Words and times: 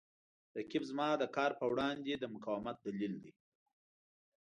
رقیب 0.57 0.83
زما 0.89 1.09
د 1.17 1.23
کار 1.35 1.51
په 1.59 1.65
وړاندې 1.71 2.11
د 2.17 2.23
مقاومت 2.35 2.77
دلیل 2.85 3.13
دی 3.23 3.33